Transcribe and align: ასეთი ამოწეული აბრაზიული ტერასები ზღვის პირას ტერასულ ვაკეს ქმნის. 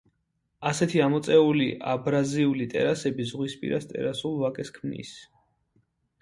ასეთი 0.69 1.01
ამოწეული 1.07 1.67
აბრაზიული 1.91 2.67
ტერასები 2.71 3.27
ზღვის 3.33 3.55
პირას 3.61 3.87
ტერასულ 3.93 4.35
ვაკეს 4.45 4.75
ქმნის. 4.79 5.13